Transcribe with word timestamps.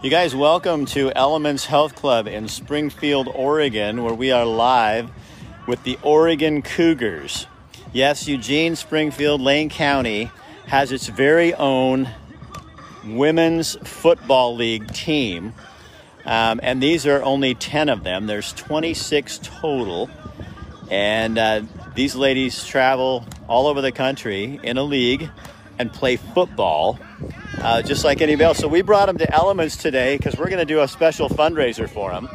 You 0.00 0.10
guys, 0.10 0.32
welcome 0.32 0.86
to 0.86 1.10
Elements 1.16 1.66
Health 1.66 1.96
Club 1.96 2.28
in 2.28 2.46
Springfield, 2.46 3.26
Oregon, 3.34 4.04
where 4.04 4.14
we 4.14 4.30
are 4.30 4.44
live 4.44 5.10
with 5.66 5.82
the 5.82 5.98
Oregon 6.04 6.62
Cougars. 6.62 7.48
Yes, 7.92 8.28
Eugene, 8.28 8.76
Springfield, 8.76 9.40
Lane 9.40 9.68
County 9.68 10.30
has 10.68 10.92
its 10.92 11.08
very 11.08 11.52
own 11.52 12.08
women's 13.06 13.74
football 13.82 14.54
league 14.54 14.86
team. 14.92 15.52
Um, 16.24 16.60
and 16.62 16.80
these 16.80 17.04
are 17.04 17.20
only 17.24 17.56
10 17.56 17.88
of 17.88 18.04
them. 18.04 18.28
There's 18.28 18.52
26 18.52 19.40
total. 19.42 20.08
And 20.92 21.36
uh, 21.38 21.62
these 21.96 22.14
ladies 22.14 22.64
travel 22.64 23.26
all 23.48 23.66
over 23.66 23.80
the 23.80 23.90
country 23.90 24.60
in 24.62 24.76
a 24.76 24.84
league 24.84 25.28
and 25.76 25.92
play 25.92 26.14
football 26.14 27.00
uh, 27.62 27.82
just 27.82 28.04
like 28.04 28.20
anybody 28.20 28.44
else. 28.44 28.58
So 28.58 28.68
we 28.68 28.82
brought 28.82 29.06
them 29.06 29.18
to 29.18 29.34
Elements 29.34 29.76
today 29.76 30.16
because 30.16 30.36
we're 30.36 30.48
going 30.48 30.58
to 30.58 30.64
do 30.64 30.80
a 30.80 30.88
special 30.88 31.28
fundraiser 31.28 31.88
for 31.88 32.10
them. 32.10 32.28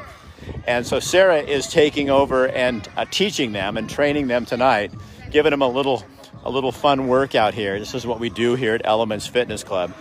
And 0.66 0.85
so 0.85 0.99
Sarah 0.99 1.41
is 1.41 1.67
taking 1.67 2.09
over 2.09 2.47
and 2.47 2.88
uh, 2.95 3.05
teaching 3.09 3.52
them 3.52 3.77
and 3.77 3.89
training 3.89 4.27
them 4.27 4.45
tonight, 4.45 4.94
giving 5.31 5.52
them 5.52 5.61
a 5.61 5.67
little 5.67 6.03
a 6.45 6.49
little 6.49 6.71
fun 6.71 7.07
workout 7.07 7.53
here. 7.53 7.80
This 7.80 7.94
is 7.94 8.05
what 8.05 8.20
we 8.20 8.30
do 8.30 8.55
here 8.55 8.75
at 8.75 8.81
Elements 8.85 9.27
Fitness 9.27 9.63
Club. 9.63 9.94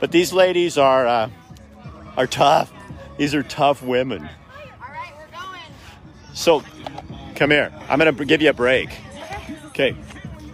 But 0.00 0.12
these 0.12 0.32
ladies 0.32 0.78
are 0.78 1.06
uh, 1.06 1.30
are 2.16 2.26
tough. 2.26 2.72
These 3.18 3.34
are 3.34 3.42
tough 3.42 3.82
women. 3.82 4.22
All 4.22 4.88
right, 4.88 5.12
we're 5.18 5.38
going. 5.38 5.60
So 6.34 6.62
come 7.34 7.50
here. 7.50 7.72
I'm 7.88 7.98
going 7.98 8.14
to 8.14 8.24
give 8.24 8.40
you 8.40 8.50
a 8.50 8.54
break. 8.54 8.90
Okay. 9.66 9.94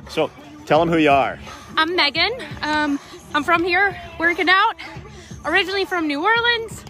So 0.08 0.30
tell 0.66 0.80
them 0.80 0.88
who 0.88 0.98
you 0.98 1.10
are. 1.10 1.38
I'm 1.76 1.94
Megan. 1.94 2.32
Um, 2.62 2.98
I'm 3.34 3.44
from 3.44 3.64
here 3.64 4.00
working 4.18 4.48
out. 4.48 4.76
Originally 5.44 5.84
from 5.84 6.08
New 6.08 6.24
Orleans, 6.24 6.84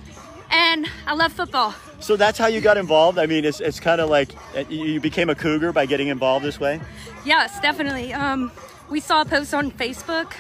and 0.50 0.86
I 1.06 1.14
love 1.14 1.32
football. 1.32 1.74
So 2.00 2.16
that's 2.16 2.38
how 2.38 2.46
you 2.46 2.62
got 2.62 2.78
involved. 2.78 3.18
I 3.18 3.26
mean, 3.26 3.45
it's, 3.45 3.60
it's 3.60 3.80
kind 3.80 4.01
of 4.01 4.09
like 4.09 4.34
uh, 4.56 4.60
you 4.68 4.98
became 4.98 5.28
a 5.28 5.34
cougar 5.34 5.73
by 5.73 5.84
getting 5.84 6.09
involved 6.09 6.45
this 6.45 6.59
way. 6.59 6.80
Yes, 7.24 7.60
definitely. 7.60 8.15
Um, 8.15 8.51
we 8.88 9.01
saw 9.01 9.23
a 9.23 9.24
post 9.26 9.52
on 9.52 9.70
Facebook 9.70 10.32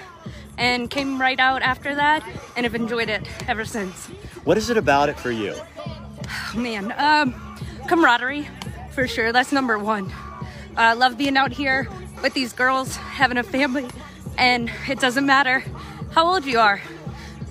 and 0.56 0.88
came 0.88 1.20
right 1.20 1.38
out 1.38 1.60
after 1.60 1.94
that, 1.94 2.26
and 2.56 2.64
have 2.64 2.74
enjoyed 2.74 3.10
it 3.10 3.28
ever 3.48 3.66
since. 3.66 4.06
What 4.44 4.56
is 4.56 4.70
it 4.70 4.78
about 4.78 5.10
it 5.10 5.18
for 5.18 5.30
you? 5.30 5.54
Oh, 5.54 6.52
man, 6.56 6.94
um, 6.96 7.34
camaraderie 7.88 8.48
for 8.92 9.06
sure. 9.06 9.32
That's 9.32 9.52
number 9.52 9.78
one. 9.78 10.10
I 10.76 10.94
love 10.94 11.18
being 11.18 11.36
out 11.36 11.52
here 11.52 11.88
with 12.22 12.32
these 12.32 12.52
girls, 12.52 12.96
having 12.96 13.36
a 13.36 13.42
family, 13.42 13.88
and 14.38 14.70
it 14.88 15.00
doesn't 15.00 15.26
matter 15.26 15.62
how 16.12 16.26
old 16.26 16.44
you 16.44 16.58
are. 16.58 16.80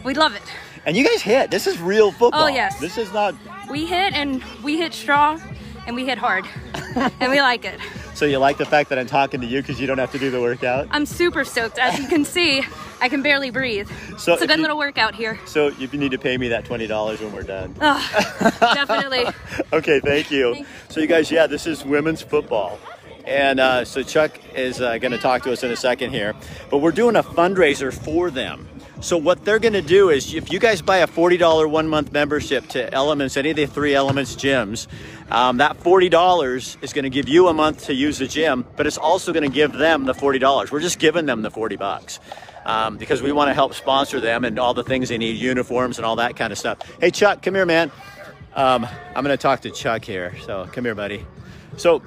We 0.04 0.14
love 0.14 0.36
it. 0.36 0.42
And 0.86 0.96
you 0.96 1.04
guys 1.04 1.22
hit. 1.22 1.50
This 1.52 1.66
is 1.68 1.80
real 1.80 2.12
football. 2.12 2.44
Oh, 2.44 2.48
yes. 2.48 2.80
This 2.80 2.98
is 2.98 3.12
not. 3.12 3.36
We 3.70 3.86
hit 3.86 4.14
and 4.14 4.44
we 4.64 4.78
hit 4.78 4.94
strong 4.94 5.42
and 5.88 5.96
we 5.96 6.06
hit 6.06 6.18
hard 6.18 6.46
and 6.96 7.32
we 7.32 7.42
like 7.42 7.66
it. 7.66 7.80
So 8.14 8.26
you 8.26 8.38
like 8.38 8.58
the 8.58 8.66
fact 8.66 8.90
that 8.90 9.00
I'm 9.00 9.08
talking 9.08 9.42
to 9.42 9.48
you 9.48 9.62
because 9.62 9.82
you 9.82 9.88
don't 9.88 9.98
have 9.98 10.12
to 10.14 10.20
do 10.20 10.30
the 10.32 10.40
workout. 10.40 10.88
I'm 10.92 11.06
super 11.06 11.44
stoked. 11.44 11.78
As 11.80 12.00
you 12.00 12.08
can 12.08 12.24
see, 12.24 12.64
I 13.02 13.10
can 13.10 13.22
barely 13.22 13.50
breathe. 13.50 13.90
So 14.18 14.34
it's 14.34 14.42
a 14.44 14.48
good 14.48 14.58
you- 14.58 14.62
little 14.62 14.78
workout 14.78 15.16
here. 15.16 15.38
So 15.46 15.68
you 15.70 15.88
need 15.90 16.12
to 16.12 16.18
pay 16.18 16.38
me 16.38 16.48
that 16.50 16.64
twenty 16.66 16.88
dollars 16.88 17.20
when 17.20 17.34
we're 17.34 17.44
done. 17.44 17.74
Definitely. 17.74 19.26
okay, 19.74 20.00
thank 20.00 20.32
you. 20.32 20.54
Thank- 20.54 20.68
So 20.90 21.00
you 21.02 21.08
guys, 21.08 21.30
yeah, 21.32 21.48
this 21.48 21.68
is 21.68 21.84
women's 21.84 22.22
football. 22.22 22.80
And 23.26 23.60
uh, 23.60 23.86
so 23.86 24.04
Chuck 24.04 24.40
is 24.54 24.80
uh, 24.80 24.98
going 25.00 25.12
to 25.12 25.18
talk 25.18 25.44
to 25.44 25.52
us 25.52 25.64
in 25.64 25.72
a 25.72 25.76
second 25.76 26.12
here, 26.12 26.36
but 26.70 26.78
we're 26.78 26.92
doing 26.92 27.16
a 27.16 27.24
fundraiser 27.24 27.92
for 27.94 28.30
them. 28.30 28.68
So 29.02 29.18
what 29.18 29.44
they're 29.44 29.60
going 29.60 29.74
to 29.74 29.82
do 29.82 30.10
is, 30.10 30.34
if 30.34 30.52
you 30.52 30.60
guys 30.60 30.82
buy 30.82 30.98
a 30.98 31.08
forty 31.08 31.38
dollar 31.38 31.68
one 31.68 31.88
month 31.88 32.12
membership 32.12 32.68
to 32.70 32.94
Elements, 32.94 33.36
any 33.36 33.50
of 33.50 33.56
the 33.56 33.66
three 33.66 33.94
Elements 33.94 34.36
gyms, 34.36 34.88
um, 35.32 35.58
that 35.58 35.78
forty 35.78 36.08
dollars 36.08 36.78
is 36.82 36.94
going 36.94 37.04
to 37.04 37.10
give 37.10 37.28
you 37.28 37.48
a 37.48 37.54
month 37.54 37.86
to 37.86 37.94
use 37.94 38.20
the 38.20 38.28
gym, 38.28 38.66
but 38.78 38.88
it's 38.88 38.98
also 38.98 39.34
going 39.34 39.44
to 39.44 39.54
give 39.54 39.74
them 39.74 40.06
the 40.06 40.14
forty 40.14 40.40
dollars. 40.40 40.72
We're 40.72 40.80
just 40.80 41.00
giving 41.00 41.26
them 41.26 41.42
the 41.42 41.52
forty 41.52 41.76
bucks. 41.76 42.20
Um, 42.66 42.98
because 42.98 43.22
we 43.22 43.32
want 43.32 43.50
to 43.50 43.54
help 43.54 43.76
sponsor 43.76 44.20
them 44.20 44.44
and 44.44 44.58
all 44.58 44.74
the 44.74 44.84
things 44.84 45.10
they 45.10 45.20
need, 45.20 45.38
uniforms 45.38 46.00
and 46.00 46.06
all 46.06 46.16
that 46.16 46.36
kind 46.36 46.52
of 46.52 46.58
stuff. 46.58 46.80
Hey, 47.00 47.12
Chuck, 47.12 47.44
come 47.44 47.54
here, 47.54 47.66
man. 47.66 47.92
Um, 48.56 48.88
I'm 49.16 49.24
going 49.24 49.38
to 49.38 49.42
talk 49.42 49.62
to 49.62 49.70
Chuck 49.70 50.04
here. 50.04 50.34
So 50.46 50.68
come 50.72 50.84
here, 50.84 50.96
buddy. 50.96 51.28
So 51.78 52.02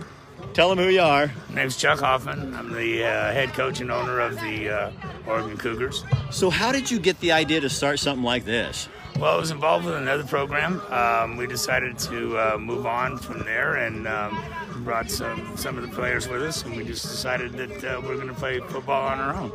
tell 0.53 0.69
them 0.69 0.79
who 0.79 0.91
you 0.91 1.01
are. 1.01 1.31
My 1.49 1.55
name's 1.55 1.77
Chuck 1.77 2.01
Hoffman. 2.01 2.55
I'm 2.55 2.73
the 2.73 3.05
uh, 3.05 3.33
head 3.33 3.53
coach 3.53 3.81
and 3.81 3.91
owner 3.91 4.21
of 4.21 4.35
the 4.41 4.69
uh, 4.69 4.91
Oregon 5.27 5.57
Cougars. 5.57 6.05
So, 6.31 6.51
how 6.51 6.73
did 6.73 6.91
you 6.91 6.99
get 6.99 7.21
the 7.21 7.33
idea 7.33 7.61
to 7.61 7.71
start 7.71 7.99
something 7.99 8.25
like 8.25 8.45
this? 8.45 8.89
Well, 9.19 9.35
I 9.35 9.37
was 9.37 9.51
involved 9.51 9.85
with 9.85 9.97
another 9.97 10.23
program. 10.25 10.81
Um, 10.93 11.37
we 11.37 11.49
decided 11.49 11.99
to 11.99 12.39
uh, 12.39 12.59
move 12.59 12.87
on 12.87 13.19
from 13.19 13.41
there 13.41 13.75
and 13.75 14.07
um, 14.07 14.41
brought 14.85 15.11
some, 15.11 15.57
some 15.57 15.77
of 15.77 15.83
the 15.83 15.95
players 15.95 16.29
with 16.29 16.43
us, 16.43 16.63
and 16.65 16.77
we 16.77 16.85
just 16.85 17.03
decided 17.03 17.53
that 17.55 17.85
uh, 17.85 18.01
we're 18.01 18.15
going 18.15 18.29
to 18.29 18.35
play 18.35 18.61
football 18.61 19.09
on 19.09 19.19
our 19.19 19.35
own. 19.35 19.53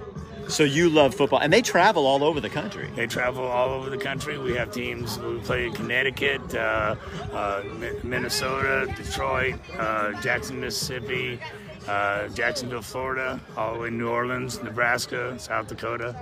So, 0.48 0.64
you 0.64 0.90
love 0.90 1.16
football, 1.16 1.40
and 1.40 1.52
they 1.52 1.62
travel 1.62 2.06
all 2.06 2.24
over 2.24 2.40
the 2.40 2.50
country. 2.50 2.90
They 2.96 3.08
travel 3.08 3.46
all 3.46 3.70
over 3.70 3.90
the 3.90 3.98
country. 3.98 4.38
We 4.38 4.54
have 4.56 4.72
teams. 4.72 5.18
We 5.20 5.40
play 5.40 5.68
in 5.68 5.74
Connecticut, 5.74 6.54
uh, 6.54 6.96
uh, 7.32 7.64
Minnesota, 8.04 8.94
Detroit, 8.96 9.56
uh, 9.78 10.22
Jackson, 10.22 10.60
Mississippi, 10.60 11.40
uh, 11.88 12.28
Jacksonville, 12.30 12.82
Florida, 12.82 13.40
all 13.58 13.74
the 13.74 13.80
way 13.80 13.90
to 13.90 13.96
New 13.96 14.10
Orleans, 14.10 14.62
Nebraska, 14.62 15.38
South 15.40 15.68
Dakota. 15.68 16.16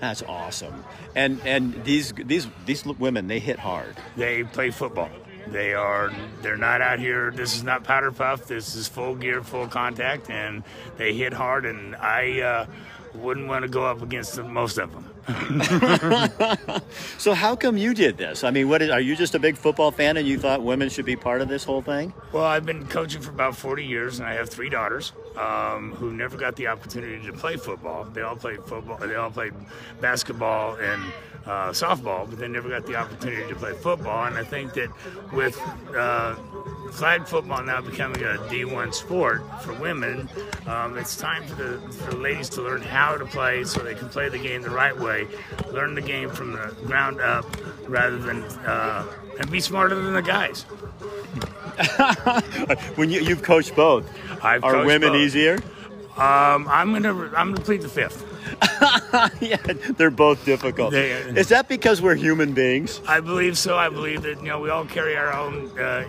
That's 0.00 0.22
awesome. 0.24 0.84
And 1.14 1.40
and 1.44 1.84
these 1.84 2.12
these 2.12 2.48
these 2.66 2.84
women, 2.84 3.28
they 3.28 3.38
hit 3.38 3.60
hard. 3.60 3.96
they 4.16 4.42
play 4.42 4.70
football. 4.70 5.10
They 5.46 5.74
are 5.74 6.12
they're 6.40 6.56
not 6.56 6.80
out 6.80 6.98
here. 6.98 7.30
This 7.30 7.54
is 7.54 7.62
not 7.62 7.84
powder 7.84 8.10
puff. 8.10 8.46
This 8.46 8.74
is 8.74 8.88
full 8.88 9.14
gear, 9.14 9.42
full 9.42 9.68
contact, 9.68 10.28
and 10.30 10.64
they 10.96 11.14
hit 11.14 11.32
hard. 11.32 11.66
And 11.66 11.94
I 11.94 12.40
uh, 12.40 12.66
wouldn't 13.14 13.48
want 13.48 13.62
to 13.62 13.68
go 13.68 13.84
up 13.84 14.02
against 14.02 14.36
the, 14.36 14.42
most 14.44 14.78
of 14.78 14.92
them. 14.92 15.08
So, 17.18 17.34
how 17.34 17.54
come 17.54 17.76
you 17.76 17.94
did 17.94 18.16
this? 18.16 18.42
I 18.42 18.50
mean, 18.50 18.68
what 18.68 18.82
is, 18.82 18.90
are 18.90 19.00
you 19.00 19.14
just 19.14 19.34
a 19.36 19.38
big 19.38 19.56
football 19.56 19.92
fan, 19.92 20.16
and 20.16 20.26
you 20.26 20.38
thought 20.38 20.62
women 20.62 20.88
should 20.88 21.04
be 21.04 21.14
part 21.14 21.40
of 21.40 21.48
this 21.48 21.62
whole 21.62 21.82
thing? 21.82 22.12
Well, 22.32 22.44
I've 22.44 22.66
been 22.66 22.86
coaching 22.88 23.22
for 23.22 23.30
about 23.30 23.56
40 23.56 23.84
years, 23.84 24.18
and 24.18 24.26
I 24.28 24.34
have 24.34 24.48
three 24.48 24.68
daughters 24.68 25.12
um, 25.36 25.92
who 25.92 26.12
never 26.12 26.36
got 26.36 26.56
the 26.56 26.66
opportunity 26.68 27.24
to 27.26 27.32
play 27.32 27.56
football. 27.56 28.04
They 28.04 28.22
all 28.22 28.36
played 28.36 28.64
football. 28.64 28.98
They 28.98 29.14
all 29.14 29.30
played 29.30 29.54
basketball 30.00 30.76
and 30.76 31.02
uh, 31.46 31.70
softball, 31.70 32.28
but 32.28 32.38
they 32.38 32.48
never 32.48 32.68
got 32.68 32.86
the 32.86 32.96
opportunity 32.96 33.48
to 33.48 33.54
play 33.54 33.72
football. 33.72 34.26
And 34.26 34.36
I 34.36 34.44
think 34.44 34.74
that 34.74 34.90
with 35.32 35.60
uh, 35.96 36.36
flag 36.92 37.26
football 37.26 37.62
now 37.62 37.80
becoming 37.80 38.22
a 38.22 38.36
D1 38.48 38.94
sport 38.94 39.42
for 39.62 39.72
women, 39.74 40.28
um, 40.66 40.96
it's 40.98 41.16
time 41.16 41.44
for 41.44 41.54
the 41.56 41.78
for 41.92 42.12
the 42.12 42.18
ladies 42.18 42.48
to 42.50 42.62
learn 42.62 42.82
how 42.82 43.16
to 43.16 43.24
play 43.24 43.64
so 43.64 43.80
they 43.80 43.94
can 43.94 44.08
play 44.08 44.28
the 44.28 44.38
game 44.38 44.62
the 44.62 44.70
right 44.70 44.96
way, 44.96 45.26
learn 45.72 45.94
the 45.94 46.02
game 46.02 46.30
from 46.30 46.52
the 46.52 46.74
ground 46.84 47.20
up 47.20 47.46
rather 47.92 48.18
than 48.18 48.42
uh, 48.66 49.06
and 49.38 49.50
be 49.50 49.60
smarter 49.60 49.94
than 49.94 50.14
the 50.14 50.22
guys. 50.22 50.62
when 52.96 53.10
you 53.10 53.20
you've 53.20 53.42
coached 53.42 53.76
both, 53.76 54.10
I've 54.42 54.64
are 54.64 54.72
coached 54.72 54.86
women 54.86 55.10
both. 55.10 55.20
easier? 55.20 55.58
Um, 56.16 56.66
I'm 56.68 56.92
gonna 56.92 57.14
I'm 57.36 57.52
gonna 57.52 57.64
plead 57.64 57.82
the 57.82 57.88
fifth. 57.88 58.28
yeah, 59.40 59.56
they're 59.96 60.10
both 60.10 60.44
difficult. 60.44 60.92
They- 60.92 61.12
is 61.12 61.48
that 61.48 61.68
because 61.68 62.02
we're 62.02 62.14
human 62.14 62.52
beings? 62.52 63.00
I 63.06 63.20
believe 63.20 63.56
so. 63.56 63.78
I 63.78 63.88
believe 63.88 64.22
that 64.22 64.38
you 64.38 64.48
know 64.48 64.60
we 64.60 64.68
all 64.68 64.84
carry 64.84 65.16
our 65.16 65.32
own 65.32 65.70
uh, 65.78 66.06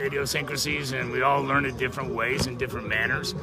idiosyncrasies, 0.00 0.92
and 0.92 1.10
we 1.10 1.22
all 1.22 1.42
learn 1.42 1.64
in 1.64 1.76
different 1.78 2.14
ways 2.14 2.46
and 2.46 2.58
different 2.58 2.88
manners. 2.88 3.34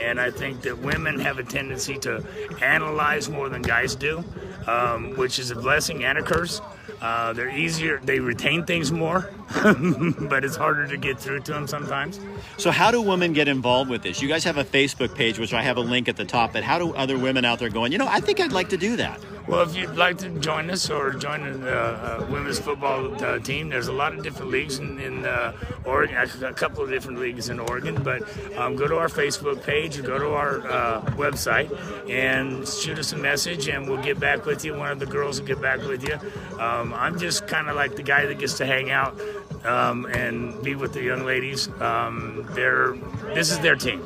And 0.00 0.20
I 0.20 0.30
think 0.30 0.62
that 0.62 0.78
women 0.78 1.18
have 1.20 1.38
a 1.38 1.44
tendency 1.44 1.96
to 2.00 2.22
analyze 2.60 3.30
more 3.30 3.48
than 3.48 3.62
guys 3.62 3.94
do, 3.94 4.22
um, 4.66 5.16
which 5.16 5.38
is 5.38 5.50
a 5.50 5.54
blessing 5.54 6.04
and 6.04 6.18
a 6.18 6.22
curse. 6.22 6.60
Uh, 7.04 7.34
they're 7.34 7.54
easier; 7.54 8.00
they 8.02 8.18
retain 8.18 8.64
things 8.64 8.90
more, 8.90 9.28
but 10.28 10.44
it's 10.44 10.56
harder 10.56 10.86
to 10.86 10.96
get 10.96 11.18
through 11.18 11.40
to 11.40 11.52
them 11.52 11.66
sometimes. 11.66 12.20
So, 12.56 12.70
how 12.70 12.90
do 12.90 13.00
women 13.00 13.32
get 13.32 13.48
involved 13.48 13.90
with 13.90 14.02
this? 14.02 14.22
You 14.22 14.28
guys 14.28 14.44
have 14.44 14.56
a 14.56 14.64
Facebook 14.64 15.14
page, 15.14 15.38
which 15.38 15.52
I 15.52 15.62
have 15.62 15.76
a 15.76 15.80
link 15.80 16.08
at 16.08 16.16
the 16.16 16.24
top. 16.24 16.52
But 16.52 16.62
how 16.62 16.78
do 16.78 16.94
other 16.94 17.18
women 17.18 17.44
out 17.44 17.58
there 17.58 17.68
going? 17.68 17.92
You 17.92 17.98
know, 17.98 18.08
I 18.08 18.20
think 18.20 18.40
I'd 18.40 18.52
like 18.52 18.68
to 18.70 18.76
do 18.76 18.96
that. 18.96 19.20
Well, 19.46 19.60
if 19.60 19.76
you'd 19.76 19.96
like 19.96 20.16
to 20.18 20.30
join 20.38 20.70
us 20.70 20.88
or 20.88 21.10
join 21.10 21.60
the 21.60 21.70
uh, 21.70 22.22
uh, 22.22 22.26
women's 22.30 22.58
football 22.58 23.22
uh, 23.22 23.38
team, 23.40 23.68
there's 23.68 23.88
a 23.88 23.92
lot 23.92 24.14
of 24.14 24.22
different 24.22 24.50
leagues 24.50 24.78
in, 24.78 24.98
in 24.98 25.26
uh, 25.26 25.52
Oregon, 25.84 26.16
a 26.42 26.54
couple 26.54 26.82
of 26.82 26.88
different 26.88 27.18
leagues 27.18 27.50
in 27.50 27.60
Oregon. 27.60 28.02
But 28.02 28.22
um, 28.56 28.74
go 28.74 28.88
to 28.88 28.96
our 28.96 29.08
Facebook 29.08 29.62
page 29.62 29.98
or 29.98 30.02
go 30.02 30.18
to 30.18 30.28
our 30.30 30.66
uh, 30.66 31.02
website 31.16 31.68
and 32.08 32.66
shoot 32.66 32.98
us 32.98 33.12
a 33.12 33.18
message, 33.18 33.68
and 33.68 33.86
we'll 33.86 34.02
get 34.02 34.18
back 34.18 34.46
with 34.46 34.64
you. 34.64 34.74
One 34.74 34.90
of 34.90 34.98
the 34.98 35.06
girls 35.06 35.40
will 35.40 35.46
get 35.46 35.60
back 35.60 35.80
with 35.80 36.08
you. 36.08 36.14
Um, 36.58 36.94
I'm 36.94 37.18
just 37.18 37.46
kind 37.46 37.68
of 37.68 37.76
like 37.76 37.96
the 37.96 38.02
guy 38.02 38.24
that 38.24 38.38
gets 38.38 38.54
to 38.54 38.66
hang 38.66 38.90
out 38.90 39.20
um, 39.64 40.06
and 40.06 40.60
be 40.62 40.74
with 40.74 40.92
the 40.92 41.02
young 41.02 41.24
ladies. 41.24 41.68
Um, 41.80 42.46
they're 42.50 42.92
this 43.34 43.50
is 43.50 43.58
their 43.60 43.76
team. 43.76 44.04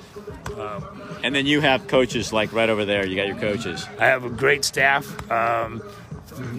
And 1.22 1.34
then 1.34 1.46
you 1.46 1.60
have 1.60 1.88
coaches 1.88 2.32
like 2.32 2.52
right 2.52 2.70
over 2.70 2.84
there. 2.84 3.06
You 3.06 3.16
got 3.16 3.26
your 3.26 3.36
coaches. 3.36 3.86
I 3.98 4.06
have 4.06 4.24
a 4.24 4.30
great 4.30 4.64
staff. 4.64 5.30
Um, 5.30 5.82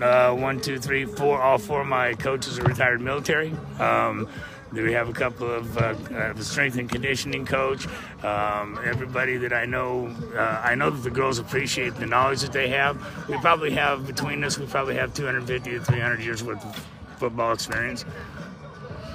uh, 0.02 0.34
one, 0.34 0.60
two, 0.60 0.80
three, 0.80 1.06
four. 1.06 1.42
All 1.42 1.58
four 1.58 1.82
of 1.82 1.88
my 1.88 2.14
coaches 2.14 2.60
are 2.60 2.64
retired 2.64 3.02
military. 3.02 3.54
Um, 3.80 4.28
we 4.72 4.94
have 4.94 5.10
a 5.10 5.14
couple 5.14 5.52
of 5.52 5.78
uh, 5.78 5.96
uh, 6.14 6.36
strength 6.36 6.78
and 6.78 6.90
conditioning 6.90 7.46
coach. 7.46 7.88
Um, 8.24 8.80
everybody 8.84 9.38
that 9.38 9.54
I 9.54 9.66
know, 9.66 10.16
uh, 10.36 10.62
I 10.64 10.76
know 10.76 10.90
that 10.92 11.02
the 11.02 11.10
girls 11.10 11.40
appreciate 11.40 11.96
the 11.96 12.06
knowledge 12.06 12.42
that 12.42 12.52
they 12.52 12.70
have. 12.70 13.28
We 13.28 13.38
probably 13.38 13.72
have 13.72 14.06
between 14.06 14.44
us, 14.44 14.60
we 14.60 14.68
probably 14.68 14.96
have 14.96 15.14
250 15.14 15.72
to 15.72 15.80
300 15.80 16.20
years 16.20 16.44
worth 16.44 16.64
of 16.64 16.76
football 17.18 17.52
experience. 17.52 18.06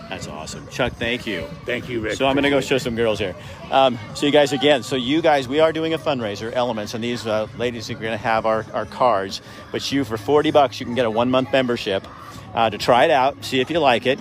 That's 0.08 0.28
awesome. 0.28 0.68
Chuck, 0.68 0.92
thank 0.92 1.26
you. 1.26 1.46
Thank 1.64 1.88
you, 1.88 2.00
Rick. 2.00 2.14
So 2.14 2.26
I'm 2.26 2.34
going 2.34 2.44
to 2.44 2.50
go 2.50 2.60
show 2.60 2.78
some 2.78 2.94
girls 2.94 3.18
here. 3.18 3.34
Um, 3.70 3.98
so 4.14 4.26
you 4.26 4.32
guys, 4.32 4.52
again, 4.52 4.82
so 4.82 4.96
you 4.96 5.22
guys, 5.22 5.48
we 5.48 5.60
are 5.60 5.72
doing 5.72 5.94
a 5.94 5.98
fundraiser, 5.98 6.52
Elements, 6.52 6.94
and 6.94 7.02
these 7.02 7.26
uh, 7.26 7.48
ladies 7.56 7.90
are 7.90 7.94
going 7.94 8.12
to 8.12 8.16
have 8.16 8.46
our, 8.46 8.66
our 8.72 8.86
cards. 8.86 9.40
But 9.72 9.90
you, 9.90 10.04
for 10.04 10.16
40 10.16 10.50
bucks, 10.50 10.78
you 10.78 10.86
can 10.86 10.94
get 10.94 11.06
a 11.06 11.10
one 11.10 11.30
month 11.30 11.52
membership 11.52 12.06
uh, 12.54 12.70
to 12.70 12.78
try 12.78 13.04
it 13.04 13.10
out, 13.10 13.44
see 13.44 13.60
if 13.60 13.70
you 13.70 13.78
like 13.80 14.06
it. 14.06 14.18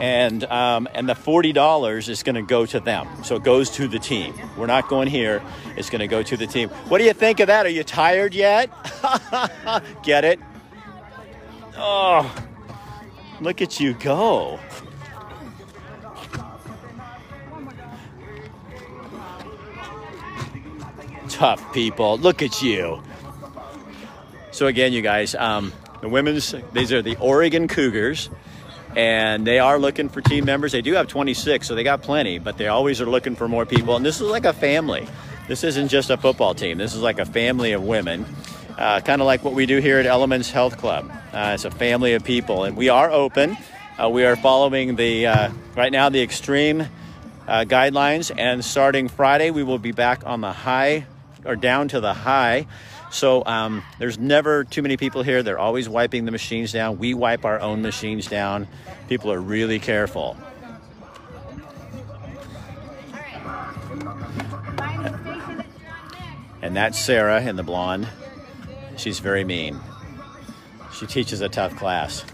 And, 0.00 0.44
um, 0.44 0.88
and 0.94 1.08
the 1.08 1.14
$40 1.14 2.08
is 2.08 2.22
going 2.22 2.34
to 2.34 2.42
go 2.42 2.66
to 2.66 2.80
them. 2.80 3.08
So 3.22 3.36
it 3.36 3.44
goes 3.44 3.70
to 3.72 3.88
the 3.88 3.98
team. 3.98 4.34
We're 4.56 4.66
not 4.66 4.88
going 4.88 5.08
here. 5.08 5.42
It's 5.76 5.90
going 5.90 6.00
to 6.00 6.08
go 6.08 6.22
to 6.22 6.36
the 6.36 6.46
team. 6.46 6.68
What 6.88 6.98
do 6.98 7.04
you 7.04 7.12
think 7.12 7.40
of 7.40 7.46
that? 7.46 7.66
Are 7.66 7.70
you 7.70 7.84
tired 7.84 8.34
yet? 8.34 8.70
get 10.02 10.24
it? 10.24 10.40
Oh, 11.76 12.34
look 13.40 13.62
at 13.62 13.78
you 13.80 13.94
go. 13.94 14.58
Tough 21.36 21.74
people. 21.74 22.16
Look 22.16 22.40
at 22.40 22.62
you. 22.62 23.02
So 24.52 24.68
again, 24.68 24.94
you 24.94 25.02
guys, 25.02 25.34
um, 25.34 25.70
the 26.00 26.08
women's 26.08 26.54
these 26.72 26.94
are 26.94 27.02
the 27.02 27.16
Oregon 27.16 27.68
Cougars, 27.68 28.30
and 28.96 29.46
they 29.46 29.58
are 29.58 29.78
looking 29.78 30.08
for 30.08 30.22
team 30.22 30.46
members. 30.46 30.72
They 30.72 30.80
do 30.80 30.94
have 30.94 31.08
26, 31.08 31.66
so 31.66 31.74
they 31.74 31.84
got 31.84 32.00
plenty, 32.00 32.38
but 32.38 32.56
they 32.56 32.68
always 32.68 33.02
are 33.02 33.06
looking 33.06 33.36
for 33.36 33.48
more 33.48 33.66
people. 33.66 33.96
And 33.96 34.04
this 34.04 34.16
is 34.16 34.22
like 34.22 34.46
a 34.46 34.54
family. 34.54 35.06
This 35.46 35.62
isn't 35.62 35.88
just 35.88 36.08
a 36.08 36.16
football 36.16 36.54
team. 36.54 36.78
This 36.78 36.94
is 36.94 37.02
like 37.02 37.18
a 37.18 37.26
family 37.26 37.72
of 37.72 37.82
women, 37.82 38.24
uh, 38.78 39.00
kind 39.00 39.20
of 39.20 39.26
like 39.26 39.44
what 39.44 39.52
we 39.52 39.66
do 39.66 39.76
here 39.78 39.98
at 39.98 40.06
Elements 40.06 40.50
Health 40.50 40.78
Club. 40.78 41.12
Uh, 41.34 41.52
it's 41.52 41.66
a 41.66 41.70
family 41.70 42.14
of 42.14 42.24
people, 42.24 42.64
and 42.64 42.78
we 42.78 42.88
are 42.88 43.10
open. 43.10 43.58
Uh, 44.02 44.08
we 44.08 44.24
are 44.24 44.36
following 44.36 44.96
the 44.96 45.26
uh, 45.26 45.50
right 45.76 45.92
now 45.92 46.08
the 46.08 46.22
extreme 46.22 46.80
uh, 47.46 47.64
guidelines, 47.68 48.32
and 48.34 48.64
starting 48.64 49.08
Friday, 49.08 49.50
we 49.50 49.62
will 49.62 49.78
be 49.78 49.92
back 49.92 50.22
on 50.24 50.40
the 50.40 50.52
high 50.52 51.04
or 51.44 51.56
down 51.56 51.88
to 51.88 52.00
the 52.00 52.14
high. 52.14 52.66
So 53.10 53.44
um, 53.46 53.82
there's 53.98 54.18
never 54.18 54.64
too 54.64 54.82
many 54.82 54.96
people 54.96 55.22
here. 55.22 55.42
They're 55.42 55.58
always 55.58 55.88
wiping 55.88 56.24
the 56.24 56.32
machines 56.32 56.72
down. 56.72 56.98
We 56.98 57.14
wipe 57.14 57.44
our 57.44 57.60
own 57.60 57.82
machines 57.82 58.26
down. 58.26 58.68
People 59.08 59.32
are 59.32 59.40
really 59.40 59.78
careful. 59.78 60.36
And 66.62 66.74
that's 66.74 66.98
Sarah 66.98 67.42
in 67.42 67.56
the 67.56 67.62
blonde. 67.62 68.08
She's 68.96 69.20
very 69.20 69.44
mean. 69.44 69.78
She 70.92 71.06
teaches 71.06 71.40
a 71.40 71.48
tough 71.48 71.76
class. 71.76 72.24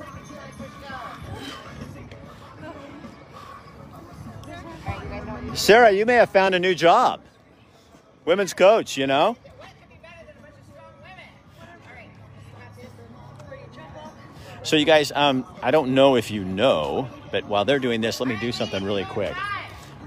Sarah, 5.55 5.91
you 5.91 6.07
may 6.07 6.15
have 6.15 6.31
found 6.31 6.55
a 6.55 6.59
new 6.59 6.75
job 6.75 7.21
women's 8.25 8.55
coach, 8.55 8.97
you 8.97 9.07
know? 9.07 9.37
So, 14.65 14.77
you 14.77 14.85
guys, 14.85 15.11
um, 15.13 15.45
I 15.61 15.73
don't 15.73 15.93
know 15.93 16.15
if 16.15 16.31
you 16.31 16.45
know, 16.45 17.09
but 17.33 17.47
while 17.47 17.65
they're 17.65 17.81
doing 17.81 18.01
this, 18.01 18.21
let 18.21 18.29
me 18.29 18.39
do 18.41 18.53
something 18.53 18.85
really 18.85 19.05
quick. 19.05 19.35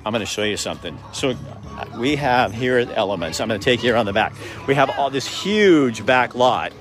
I'm 0.05 0.13
going 0.13 0.21
to 0.21 0.25
show 0.25 0.43
you 0.43 0.55
something. 0.55 0.97
So, 1.11 1.31
uh, 1.31 1.85
we 1.99 2.15
have 2.15 2.53
here 2.53 2.77
at 2.77 2.89
Elements, 2.97 3.41
I'm 3.41 3.49
going 3.49 3.59
to 3.59 3.63
take 3.63 3.83
you 3.83 3.93
around 3.93 4.05
the 4.05 4.13
back. 4.13 4.33
We 4.65 4.75
have 4.75 4.89
all 4.91 5.09
this 5.09 5.27
huge 5.27 6.05
back 6.05 6.35
lot 6.35 6.71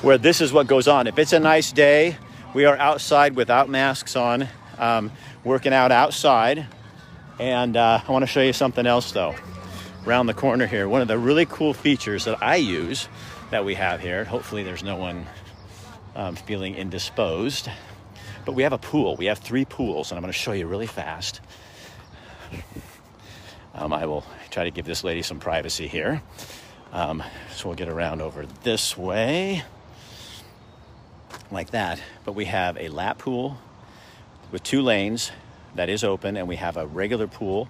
where 0.00 0.16
this 0.16 0.40
is 0.40 0.52
what 0.52 0.68
goes 0.68 0.86
on. 0.86 1.08
If 1.08 1.18
it's 1.18 1.32
a 1.32 1.40
nice 1.40 1.72
day, 1.72 2.16
we 2.54 2.66
are 2.66 2.76
outside 2.76 3.34
without 3.34 3.68
masks 3.68 4.14
on, 4.14 4.46
um, 4.78 5.10
working 5.42 5.72
out 5.72 5.90
outside. 5.90 6.66
And 7.40 7.76
uh, 7.76 8.00
I 8.06 8.12
want 8.12 8.22
to 8.22 8.28
show 8.28 8.42
you 8.42 8.52
something 8.52 8.86
else 8.86 9.10
though 9.10 9.34
around 10.06 10.26
the 10.26 10.34
corner 10.34 10.66
here. 10.66 10.88
One 10.88 11.00
of 11.00 11.08
the 11.08 11.18
really 11.18 11.46
cool 11.46 11.74
features 11.74 12.24
that 12.24 12.42
I 12.42 12.56
use 12.56 13.08
that 13.50 13.64
we 13.64 13.74
have 13.74 14.00
here. 14.00 14.24
Hopefully, 14.24 14.62
there's 14.62 14.82
no 14.82 14.96
one 14.96 15.26
um, 16.16 16.36
feeling 16.36 16.74
indisposed. 16.74 17.68
But 18.44 18.52
we 18.52 18.64
have 18.64 18.72
a 18.72 18.78
pool. 18.78 19.16
We 19.16 19.26
have 19.26 19.38
three 19.38 19.64
pools, 19.64 20.10
and 20.10 20.18
I'm 20.18 20.22
going 20.22 20.32
to 20.32 20.38
show 20.38 20.52
you 20.52 20.66
really 20.66 20.86
fast. 20.86 21.40
Um, 23.74 23.92
I 23.92 24.04
will 24.04 24.24
try 24.50 24.64
to 24.64 24.70
give 24.70 24.84
this 24.84 25.02
lady 25.02 25.22
some 25.22 25.40
privacy 25.40 25.88
here. 25.88 26.20
Um, 26.92 27.22
so 27.54 27.68
we'll 27.68 27.76
get 27.76 27.88
around 27.88 28.20
over 28.20 28.44
this 28.64 28.98
way, 28.98 29.62
like 31.50 31.70
that. 31.70 32.02
But 32.24 32.32
we 32.32 32.44
have 32.44 32.76
a 32.76 32.88
lap 32.88 33.18
pool 33.18 33.56
with 34.50 34.62
two 34.62 34.82
lanes 34.82 35.32
that 35.74 35.88
is 35.88 36.04
open, 36.04 36.36
and 36.36 36.46
we 36.46 36.56
have 36.56 36.76
a 36.76 36.86
regular 36.86 37.26
pool 37.26 37.68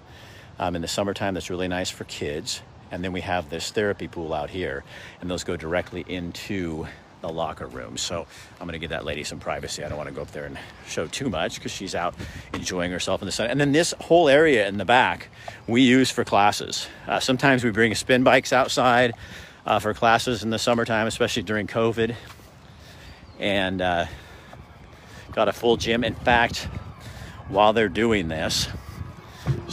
um, 0.59 0.75
in 0.75 0.81
the 0.81 0.87
summertime 0.87 1.33
that's 1.33 1.49
really 1.49 1.67
nice 1.67 1.89
for 1.89 2.03
kids. 2.05 2.61
And 2.91 3.03
then 3.03 3.11
we 3.11 3.21
have 3.21 3.49
this 3.49 3.71
therapy 3.71 4.07
pool 4.07 4.33
out 4.33 4.51
here, 4.51 4.83
and 5.19 5.29
those 5.29 5.43
go 5.43 5.57
directly 5.57 6.05
into 6.07 6.87
the 7.23 7.29
locker 7.29 7.65
room. 7.65 7.97
So 7.97 8.27
I'm 8.59 8.67
going 8.67 8.73
to 8.73 8.79
give 8.79 8.91
that 8.91 9.05
lady 9.05 9.23
some 9.23 9.39
privacy. 9.39 9.83
I 9.83 9.89
don't 9.89 9.97
want 9.97 10.09
to 10.09 10.13
go 10.15 10.21
up 10.21 10.31
there 10.31 10.45
and 10.45 10.59
show 10.85 11.07
too 11.07 11.29
much 11.29 11.55
because 11.55 11.71
she's 11.71 11.95
out 11.95 12.13
enjoying 12.53 12.91
herself 12.91 13.21
in 13.21 13.25
the 13.25 13.31
sun. 13.31 13.49
And 13.49 13.59
then 13.59 13.71
this 13.71 13.93
whole 14.01 14.27
area 14.29 14.67
in 14.67 14.77
the 14.77 14.85
back 14.85 15.29
we 15.65 15.81
use 15.81 16.11
for 16.11 16.23
classes. 16.25 16.87
Uh, 17.07 17.19
sometimes 17.19 17.63
we 17.63 17.71
bring 17.71 17.95
spin 17.95 18.23
bikes 18.23 18.51
outside 18.51 19.13
uh, 19.65 19.79
for 19.79 19.93
classes 19.93 20.43
in 20.43 20.49
the 20.49 20.59
summertime, 20.59 21.07
especially 21.07 21.43
during 21.43 21.65
COVID. 21.65 22.13
And 23.39 23.81
uh, 23.81 24.05
got 25.31 25.47
a 25.47 25.53
full 25.53 25.77
gym. 25.77 26.03
In 26.03 26.15
fact, 26.15 26.67
while 27.47 27.71
they're 27.71 27.89
doing 27.89 28.27
this, 28.27 28.67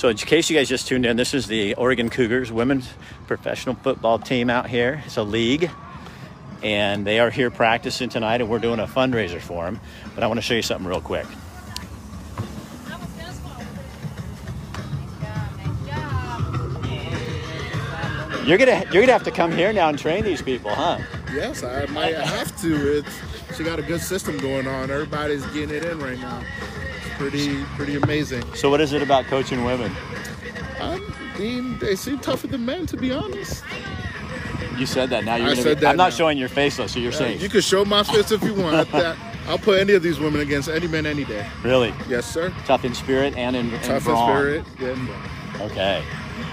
so, 0.00 0.08
in 0.08 0.16
case 0.16 0.48
you 0.48 0.56
guys 0.56 0.66
just 0.66 0.88
tuned 0.88 1.04
in, 1.04 1.18
this 1.18 1.34
is 1.34 1.46
the 1.46 1.74
Oregon 1.74 2.08
Cougars 2.08 2.50
women's 2.50 2.88
professional 3.26 3.74
football 3.74 4.18
team 4.18 4.48
out 4.48 4.66
here. 4.66 5.02
It's 5.04 5.18
a 5.18 5.22
league, 5.22 5.70
and 6.62 7.06
they 7.06 7.20
are 7.20 7.28
here 7.28 7.50
practicing 7.50 8.08
tonight, 8.08 8.40
and 8.40 8.48
we're 8.48 8.60
doing 8.60 8.80
a 8.80 8.86
fundraiser 8.86 9.42
for 9.42 9.66
them. 9.66 9.78
But 10.14 10.24
I 10.24 10.26
want 10.26 10.38
to 10.38 10.42
show 10.42 10.54
you 10.54 10.62
something 10.62 10.86
real 10.86 11.02
quick. 11.02 11.26
You're 18.46 18.56
gonna 18.56 18.82
you're 18.90 19.02
gonna 19.02 19.12
have 19.12 19.24
to 19.24 19.30
come 19.30 19.52
here 19.52 19.70
now 19.70 19.90
and 19.90 19.98
train 19.98 20.24
these 20.24 20.40
people, 20.40 20.70
huh? 20.70 20.98
Yes, 21.34 21.62
I 21.62 21.84
might 21.84 22.14
have 22.14 22.58
to. 22.62 23.00
It's 23.00 23.20
she 23.54 23.64
got 23.64 23.78
a 23.78 23.82
good 23.82 24.00
system 24.00 24.38
going 24.38 24.66
on. 24.66 24.90
Everybody's 24.90 25.44
getting 25.48 25.76
it 25.76 25.84
in 25.84 25.98
right 25.98 26.18
now 26.18 26.42
pretty 27.20 27.62
pretty 27.76 27.96
amazing. 27.96 28.42
So 28.54 28.70
what 28.70 28.80
is 28.80 28.92
it 28.94 29.02
about 29.02 29.26
coaching 29.26 29.62
women? 29.64 29.92
I 30.80 30.98
mean, 31.38 31.78
they 31.78 31.94
seem 31.94 32.18
tougher 32.18 32.46
than 32.46 32.64
men, 32.64 32.86
to 32.86 32.96
be 32.96 33.12
honest. 33.12 33.62
You 34.78 34.86
said 34.86 35.10
that. 35.10 35.24
Now 35.26 35.36
you're. 35.36 35.48
I 35.50 35.54
said 35.54 35.76
be, 35.76 35.80
that 35.82 35.90
I'm 35.90 35.96
not 35.98 36.10
now. 36.12 36.16
showing 36.16 36.38
your 36.38 36.48
face 36.48 36.78
though, 36.78 36.86
so 36.86 36.98
you're 36.98 37.12
Uh, 37.12 37.16
safe. 37.16 37.42
you 37.42 37.50
can 37.50 37.60
show 37.60 37.84
my 37.84 38.02
face 38.02 38.30
if 38.32 38.42
you 38.42 38.54
want. 38.54 38.90
That- 38.92 39.16
I'll 39.48 39.58
put 39.58 39.80
any 39.80 39.94
of 39.94 40.02
these 40.02 40.20
women 40.20 40.40
against 40.42 40.68
any 40.68 40.86
man 40.86 41.06
any 41.06 41.24
day. 41.24 41.44
really 41.64 41.92
Yes, 42.08 42.24
sir. 42.26 42.52
tough 42.66 42.84
in 42.84 42.94
spirit 42.94 43.34
and 43.36 43.56
in, 43.56 43.70
in 43.72 43.80
Tough 43.80 44.06
in 44.06 44.12
brawn. 44.12 44.28
spirit. 44.30 44.64
Yeah, 44.78 44.88
and. 44.90 45.08
Okay. 45.72 46.04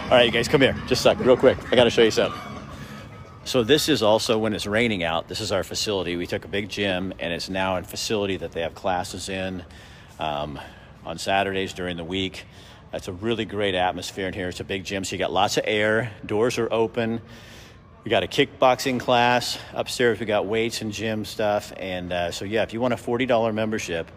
All 0.05 0.09
right, 0.12 0.25
you 0.25 0.31
guys, 0.31 0.47
come 0.47 0.62
here. 0.62 0.74
Just 0.88 1.05
a 1.05 1.09
sec, 1.15 1.19
real 1.19 1.38
quick. 1.38 1.57
I 1.71 1.75
got 1.75 1.83
to 1.83 1.89
show 1.89 2.01
you 2.01 2.12
something. 2.12 2.39
So 3.43 3.62
this 3.63 3.88
is 3.88 4.01
also 4.01 4.38
when 4.38 4.53
it's 4.53 4.65
raining 4.65 5.03
out. 5.03 5.27
This 5.27 5.41
is 5.41 5.51
our 5.51 5.63
facility. 5.63 6.15
We 6.15 6.25
took 6.27 6.43
a 6.43 6.47
big 6.47 6.69
gym, 6.69 7.13
and 7.19 7.31
it's 7.33 7.50
now 7.50 7.77
a 7.77 7.83
facility 7.83 8.36
that 8.38 8.51
they 8.53 8.62
have 8.62 8.74
classes 8.74 9.29
in 9.29 9.63
um, 10.19 10.59
on 11.05 11.17
Saturdays 11.17 11.74
during 11.74 11.97
the 11.97 12.03
week. 12.03 12.45
It's 12.93 13.07
a 13.07 13.13
really 13.13 13.45
great 13.45 13.75
atmosphere 13.75 14.27
in 14.27 14.33
here. 14.33 14.47
It's 14.50 14.59
a 14.59 14.63
big 14.63 14.86
gym, 14.86 15.03
so 15.03 15.15
you 15.15 15.19
got 15.19 15.31
lots 15.31 15.57
of 15.57 15.63
air. 15.67 16.12
Doors 16.25 16.57
are 16.57 16.71
open. 16.71 17.21
We 18.03 18.09
got 18.09 18.24
a 18.24 18.27
kickboxing 18.27 19.00
class 19.00 19.57
upstairs. 19.74 20.19
We 20.19 20.25
got 20.25 20.45
weights 20.45 20.81
and 20.81 20.93
gym 20.93 21.25
stuff, 21.25 21.74
and 21.75 22.13
uh, 22.13 22.31
so 22.31 22.45
yeah, 22.45 22.63
if 22.63 22.71
you 22.71 22.79
want 22.79 22.93
a 22.93 22.97
forty 22.97 23.25
dollar 23.25 23.51
membership 23.51 24.09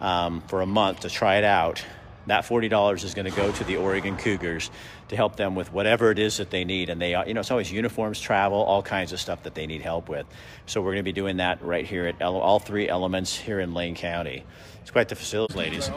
um, 0.00 0.40
for 0.42 0.62
a 0.62 0.66
month 0.66 1.00
to 1.00 1.10
try 1.10 1.36
it 1.36 1.44
out, 1.44 1.84
that 2.26 2.44
forty 2.44 2.68
dollars 2.68 3.04
is 3.04 3.14
going 3.14 3.30
to 3.30 3.36
go 3.36 3.52
to 3.52 3.64
the 3.64 3.76
Oregon 3.76 4.16
Cougars 4.16 4.70
to 5.08 5.16
help 5.16 5.36
them 5.36 5.54
with 5.54 5.72
whatever 5.72 6.10
it 6.10 6.18
is 6.18 6.38
that 6.38 6.50
they 6.50 6.64
need. 6.64 6.90
And 6.90 7.00
they, 7.00 7.10
you 7.26 7.34
know, 7.34 7.40
it's 7.40 7.50
always 7.50 7.70
uniforms, 7.70 8.20
travel, 8.20 8.58
all 8.58 8.82
kinds 8.82 9.12
of 9.12 9.20
stuff 9.20 9.42
that 9.44 9.54
they 9.54 9.66
need 9.66 9.82
help 9.82 10.08
with. 10.08 10.26
So 10.66 10.80
we're 10.80 10.92
going 10.92 10.98
to 10.98 11.02
be 11.02 11.12
doing 11.12 11.38
that 11.38 11.62
right 11.62 11.86
here 11.86 12.06
at 12.06 12.22
all 12.22 12.58
three 12.58 12.88
elements 12.88 13.36
here 13.36 13.60
in 13.60 13.74
Lane 13.74 13.94
County. 13.94 14.44
It's 14.82 14.90
quite 14.90 15.08
the 15.08 15.16
facility, 15.16 15.54
ladies. 15.54 15.90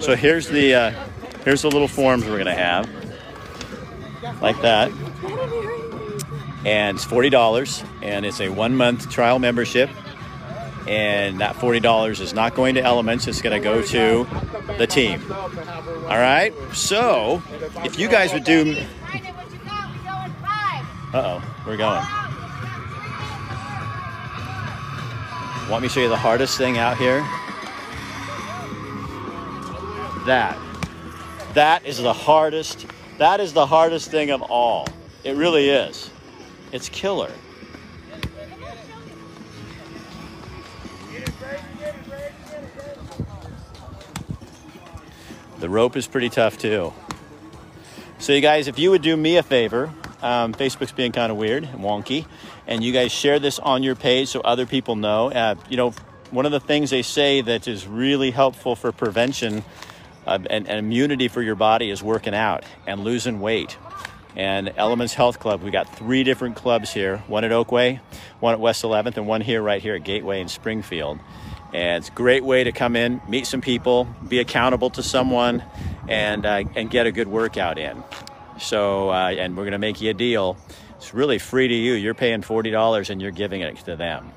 So 0.00 0.16
here's 0.16 0.48
the 0.48 0.74
uh, 0.74 1.04
here's 1.44 1.62
the 1.62 1.70
little 1.70 1.88
forms 1.88 2.24
we're 2.24 2.42
going 2.42 2.46
to 2.46 2.54
have, 2.54 2.88
like 4.40 4.60
that 4.62 4.92
and 6.64 6.96
it's 6.96 7.04
forty 7.04 7.30
dollars, 7.30 7.82
and 8.02 8.26
it's 8.26 8.40
a 8.40 8.48
one 8.48 8.76
month 8.76 9.10
trial 9.10 9.38
membership. 9.38 9.90
And 10.88 11.40
that 11.40 11.54
$40 11.56 12.20
is 12.20 12.32
not 12.32 12.54
going 12.54 12.74
to 12.76 12.82
Elements, 12.82 13.26
it's 13.26 13.42
going 13.42 13.60
to 13.60 13.62
go 13.62 13.82
to 13.82 14.26
the 14.78 14.86
team. 14.86 15.20
All 15.30 16.16
right? 16.16 16.54
So, 16.72 17.42
if 17.84 17.98
you 17.98 18.08
guys 18.08 18.32
would 18.32 18.44
do. 18.44 18.74
Uh 21.12 21.40
oh, 21.40 21.64
we're 21.66 21.76
going. 21.76 22.02
Want 25.70 25.82
me 25.82 25.88
to 25.88 25.94
show 25.94 26.00
you 26.00 26.08
the 26.08 26.16
hardest 26.16 26.56
thing 26.56 26.78
out 26.78 26.96
here? 26.96 27.20
That. 30.24 30.58
That 31.52 31.84
is 31.84 31.98
the 31.98 32.14
hardest. 32.14 32.86
That 33.18 33.40
is 33.40 33.52
the 33.52 33.66
hardest 33.66 34.10
thing 34.10 34.30
of 34.30 34.40
all. 34.42 34.86
It 35.24 35.36
really 35.36 35.68
is. 35.68 36.10
It's 36.72 36.88
killer. 36.88 37.32
The 45.60 45.68
rope 45.68 45.96
is 45.96 46.06
pretty 46.06 46.28
tough 46.28 46.56
too. 46.56 46.92
So, 48.20 48.32
you 48.32 48.40
guys, 48.40 48.68
if 48.68 48.78
you 48.78 48.90
would 48.90 49.02
do 49.02 49.16
me 49.16 49.36
a 49.36 49.42
favor, 49.42 49.92
um, 50.22 50.52
Facebook's 50.52 50.92
being 50.92 51.12
kind 51.12 51.30
of 51.32 51.38
weird 51.38 51.64
and 51.64 51.80
wonky, 51.80 52.26
and 52.66 52.82
you 52.82 52.92
guys 52.92 53.12
share 53.12 53.38
this 53.38 53.58
on 53.58 53.82
your 53.82 53.94
page 53.94 54.28
so 54.28 54.40
other 54.40 54.66
people 54.66 54.96
know. 54.96 55.30
Uh, 55.30 55.54
you 55.68 55.76
know, 55.76 55.90
one 56.30 56.46
of 56.46 56.52
the 56.52 56.60
things 56.60 56.90
they 56.90 57.02
say 57.02 57.40
that 57.40 57.66
is 57.66 57.86
really 57.86 58.30
helpful 58.30 58.76
for 58.76 58.92
prevention 58.92 59.64
uh, 60.26 60.38
and, 60.50 60.68
and 60.68 60.78
immunity 60.78 61.28
for 61.28 61.42
your 61.42 61.54
body 61.54 61.90
is 61.90 62.02
working 62.02 62.34
out 62.34 62.64
and 62.86 63.02
losing 63.02 63.40
weight. 63.40 63.76
And 64.36 64.72
Elements 64.76 65.14
Health 65.14 65.40
Club, 65.40 65.62
we 65.62 65.70
got 65.70 65.96
three 65.96 66.22
different 66.22 66.54
clubs 66.54 66.92
here 66.92 67.18
one 67.26 67.44
at 67.44 67.50
Oakway, 67.50 68.00
one 68.40 68.54
at 68.54 68.60
West 68.60 68.84
11th, 68.84 69.16
and 69.16 69.26
one 69.26 69.40
here 69.40 69.62
right 69.62 69.82
here 69.82 69.94
at 69.94 70.04
Gateway 70.04 70.40
in 70.40 70.48
Springfield. 70.48 71.18
And 71.72 71.98
it's 71.98 72.08
a 72.08 72.12
great 72.12 72.44
way 72.44 72.64
to 72.64 72.72
come 72.72 72.96
in, 72.96 73.20
meet 73.28 73.46
some 73.46 73.60
people, 73.60 74.08
be 74.26 74.38
accountable 74.38 74.90
to 74.90 75.02
someone, 75.02 75.62
and, 76.08 76.46
uh, 76.46 76.64
and 76.74 76.90
get 76.90 77.06
a 77.06 77.12
good 77.12 77.28
workout 77.28 77.78
in. 77.78 78.02
So, 78.58 79.10
uh, 79.10 79.30
and 79.30 79.56
we're 79.56 79.64
going 79.64 79.72
to 79.72 79.78
make 79.78 80.00
you 80.00 80.10
a 80.10 80.14
deal. 80.14 80.56
It's 80.96 81.14
really 81.14 81.38
free 81.38 81.68
to 81.68 81.74
you. 81.74 81.92
You're 81.92 82.14
paying 82.14 82.42
$40 82.42 83.10
and 83.10 83.20
you're 83.20 83.30
giving 83.30 83.60
it 83.60 83.76
to 83.84 83.96
them. 83.96 84.32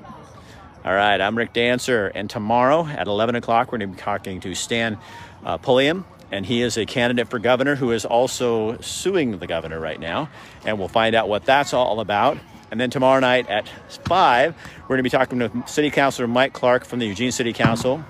All 0.84 0.92
right, 0.92 1.20
I'm 1.20 1.38
Rick 1.38 1.52
Dancer, 1.52 2.08
and 2.08 2.28
tomorrow 2.28 2.84
at 2.84 3.06
11 3.06 3.36
o'clock, 3.36 3.70
we're 3.70 3.78
going 3.78 3.90
to 3.90 3.96
be 3.96 4.02
talking 4.02 4.40
to 4.40 4.52
Stan 4.56 4.98
uh, 5.44 5.56
Pulliam, 5.56 6.04
and 6.32 6.44
he 6.44 6.60
is 6.60 6.76
a 6.76 6.86
candidate 6.86 7.28
for 7.28 7.38
governor 7.38 7.76
who 7.76 7.92
is 7.92 8.04
also 8.04 8.80
suing 8.80 9.38
the 9.38 9.46
governor 9.46 9.78
right 9.78 10.00
now, 10.00 10.28
and 10.64 10.80
we'll 10.80 10.88
find 10.88 11.14
out 11.14 11.28
what 11.28 11.44
that's 11.44 11.72
all 11.72 12.00
about. 12.00 12.36
And 12.72 12.80
then 12.80 12.88
tomorrow 12.88 13.20
night 13.20 13.50
at 13.50 13.68
5, 14.06 14.56
we're 14.80 14.88
going 14.88 14.96
to 14.96 15.02
be 15.02 15.10
talking 15.10 15.40
to 15.40 15.62
City 15.66 15.90
Councilor 15.90 16.26
Mike 16.26 16.54
Clark 16.54 16.86
from 16.86 17.00
the 17.00 17.06
Eugene 17.06 17.30
City 17.30 17.52
Council 17.52 18.02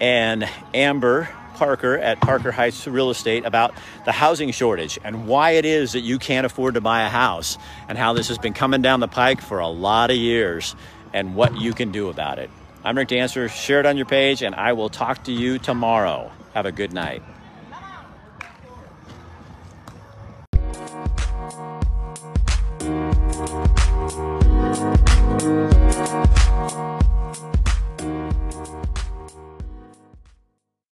and 0.00 0.48
Amber 0.74 1.28
Parker 1.54 1.96
at 1.96 2.20
Parker 2.20 2.50
Heights 2.50 2.88
Real 2.88 3.08
Estate 3.08 3.44
about 3.44 3.72
the 4.04 4.10
housing 4.10 4.50
shortage 4.50 4.98
and 5.04 5.28
why 5.28 5.52
it 5.52 5.64
is 5.64 5.92
that 5.92 6.00
you 6.00 6.18
can't 6.18 6.44
afford 6.44 6.74
to 6.74 6.80
buy 6.80 7.02
a 7.02 7.08
house 7.08 7.56
and 7.88 7.96
how 7.96 8.14
this 8.14 8.26
has 8.28 8.38
been 8.38 8.52
coming 8.52 8.82
down 8.82 8.98
the 8.98 9.06
pike 9.06 9.40
for 9.40 9.60
a 9.60 9.68
lot 9.68 10.10
of 10.10 10.16
years 10.16 10.74
and 11.14 11.36
what 11.36 11.56
you 11.56 11.72
can 11.72 11.92
do 11.92 12.08
about 12.08 12.40
it. 12.40 12.50
I'm 12.82 12.98
Rick 12.98 13.08
Dancer. 13.08 13.48
Share 13.48 13.78
it 13.78 13.86
on 13.86 13.96
your 13.96 14.06
page, 14.06 14.42
and 14.42 14.56
I 14.56 14.72
will 14.72 14.88
talk 14.88 15.22
to 15.24 15.32
you 15.32 15.60
tomorrow. 15.60 16.32
Have 16.52 16.66
a 16.66 16.72
good 16.72 16.92
night. 16.92 17.22